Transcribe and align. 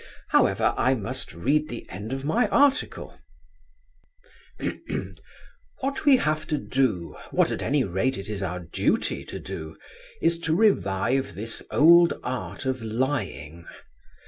However, 0.29 0.73
I 0.77 0.95
must 0.95 1.31
read 1.31 1.69
the 1.69 1.87
end 1.87 2.11
of 2.11 2.25
my 2.25 2.47
article:— 2.47 3.19
'What 5.79 6.05
we 6.05 6.17
have 6.17 6.47
to 6.47 6.57
do, 6.57 7.15
what 7.29 7.51
at 7.51 7.61
any 7.61 7.83
rate 7.83 8.17
it 8.17 8.27
is 8.27 8.41
our 8.41 8.61
duty 8.61 9.23
to 9.25 9.37
do, 9.39 9.77
is 10.19 10.39
to 10.39 10.55
revive 10.55 11.35
this 11.35 11.61
old 11.69 12.15
art 12.23 12.65
of 12.65 12.81
Lying. 12.81 13.65